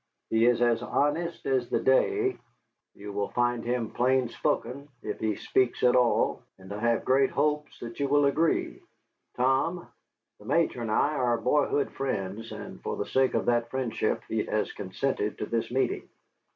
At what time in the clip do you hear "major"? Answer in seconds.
10.45-10.81